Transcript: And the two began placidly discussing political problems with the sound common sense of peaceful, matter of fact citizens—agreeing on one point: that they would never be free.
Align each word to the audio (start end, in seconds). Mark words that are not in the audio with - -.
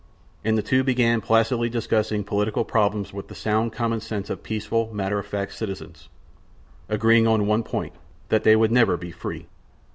And 0.43 0.57
the 0.57 0.63
two 0.63 0.83
began 0.83 1.21
placidly 1.21 1.69
discussing 1.69 2.23
political 2.23 2.65
problems 2.65 3.13
with 3.13 3.27
the 3.27 3.35
sound 3.35 3.71
common 3.71 3.99
sense 3.99 4.31
of 4.31 4.41
peaceful, 4.41 4.91
matter 4.91 5.19
of 5.19 5.27
fact 5.27 5.53
citizens—agreeing 5.53 7.27
on 7.27 7.45
one 7.45 7.61
point: 7.61 7.93
that 8.29 8.43
they 8.43 8.55
would 8.55 8.71
never 8.71 8.97
be 8.97 9.11
free. 9.11 9.45